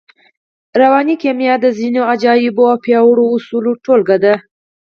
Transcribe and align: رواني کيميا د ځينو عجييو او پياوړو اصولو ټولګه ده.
رواني 0.81 1.15
کيميا 1.21 1.53
د 1.59 1.65
ځينو 1.77 2.01
عجييو 2.11 2.61
او 2.71 2.81
پياوړو 2.83 3.25
اصولو 3.35 3.71
ټولګه 3.83 4.17
ده. 4.23 4.33